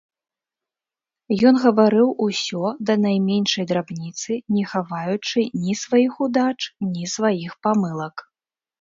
Ён 1.49 1.55
гаварыў 1.65 2.09
усё 2.29 2.63
да 2.91 2.97
найменшай 3.05 3.69
драбніцы, 3.73 4.41
не 4.57 4.63
хаваючы 4.75 5.39
ні 5.63 5.73
сваіх 5.85 6.11
удач, 6.31 6.59
ні 6.93 7.03
сваіх 7.17 7.51
памылак. 7.67 8.15